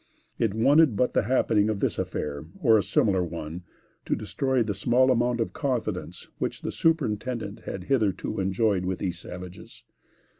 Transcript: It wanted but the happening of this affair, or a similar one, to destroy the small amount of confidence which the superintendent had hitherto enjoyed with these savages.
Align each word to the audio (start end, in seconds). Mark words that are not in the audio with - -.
It 0.39 0.55
wanted 0.55 0.95
but 0.95 1.13
the 1.13 1.25
happening 1.25 1.69
of 1.69 1.79
this 1.79 1.99
affair, 1.99 2.45
or 2.59 2.75
a 2.75 2.81
similar 2.81 3.23
one, 3.23 3.61
to 4.05 4.15
destroy 4.15 4.63
the 4.63 4.73
small 4.73 5.11
amount 5.11 5.39
of 5.39 5.53
confidence 5.53 6.27
which 6.39 6.63
the 6.63 6.71
superintendent 6.71 7.59
had 7.67 7.83
hitherto 7.83 8.39
enjoyed 8.39 8.83
with 8.83 8.97
these 8.97 9.19
savages. 9.19 9.83